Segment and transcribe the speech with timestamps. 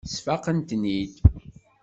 [0.13, 1.13] Sfaqent-ten-id.